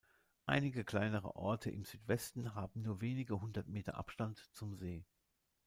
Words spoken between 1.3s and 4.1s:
Orte im Südwesten haben nur wenige hundert Meter